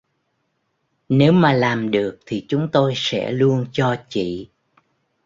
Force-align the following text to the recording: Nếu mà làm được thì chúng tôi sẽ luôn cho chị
Nếu 1.09 1.31
mà 1.31 1.53
làm 1.53 1.91
được 1.91 2.19
thì 2.25 2.45
chúng 2.49 2.67
tôi 2.71 2.93
sẽ 2.95 3.31
luôn 3.31 3.65
cho 3.71 3.95
chị 4.09 4.49